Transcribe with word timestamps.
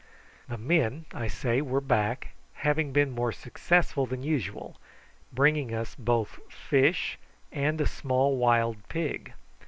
The 0.47 0.57
men, 0.57 1.05
I 1.13 1.27
say, 1.27 1.61
were 1.61 1.79
back, 1.79 2.33
having 2.65 2.91
been 2.91 3.11
more 3.11 3.31
successful 3.31 4.07
than 4.07 4.23
usual 4.23 4.77
bringing 5.31 5.75
us 5.75 5.93
both 5.93 6.39
fish 6.49 7.19
and 7.51 7.79
a 7.79 7.85
small 7.85 8.35
wild 8.35 8.77
pig. 8.89 9.33